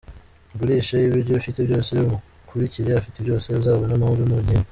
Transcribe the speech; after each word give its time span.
Ugurishe 0.53 0.95
ibyo 1.19 1.33
ufite 1.39 1.59
byose 1.67 1.89
umukurikire 1.95 2.91
afite 2.99 3.17
byose 3.25 3.45
uzabona 3.59 3.93
amahoro 3.95 4.23
n'ubugingo. 4.25 4.67